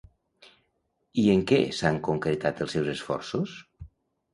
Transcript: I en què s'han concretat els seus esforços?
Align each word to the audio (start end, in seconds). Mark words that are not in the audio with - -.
I 1.25 1.27
en 1.35 1.45
què 1.53 1.61
s'han 1.83 2.03
concretat 2.11 2.67
els 2.67 2.77
seus 2.79 2.95
esforços? 2.99 3.59